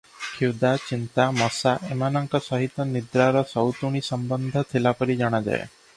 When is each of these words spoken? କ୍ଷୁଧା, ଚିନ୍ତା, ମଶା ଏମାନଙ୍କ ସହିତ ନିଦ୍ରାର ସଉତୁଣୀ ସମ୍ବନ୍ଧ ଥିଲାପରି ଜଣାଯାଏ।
କ୍ଷୁଧା, 0.27 0.69
ଚିନ୍ତା, 0.85 1.25
ମଶା 1.41 1.73
ଏମାନଙ୍କ 1.97 2.41
ସହିତ 2.45 2.87
ନିଦ୍ରାର 2.95 3.45
ସଉତୁଣୀ 3.53 4.03
ସମ୍ବନ୍ଧ 4.11 4.65
ଥିଲାପରି 4.73 5.23
ଜଣାଯାଏ। 5.25 5.65